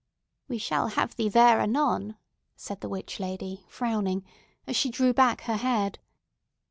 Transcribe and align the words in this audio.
"We 0.47 0.57
shall 0.57 0.87
have 0.87 1.15
thee 1.15 1.29
there 1.29 1.59
anon!" 1.59 2.15
said 2.55 2.81
the 2.81 2.89
witch 2.89 3.19
lady, 3.19 3.67
frowning, 3.69 4.25
as 4.65 4.75
she 4.75 4.89
drew 4.89 5.13
back 5.13 5.41
her 5.41 5.57
head. 5.57 5.99